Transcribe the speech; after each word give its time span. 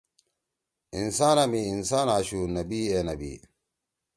انسانا 0.99 1.45
می 1.51 1.61
انسان 1.73 2.07
آشُو 2.17 2.41
نبی 2.55 2.81
ائے 2.91 2.99
نبی 3.07 3.33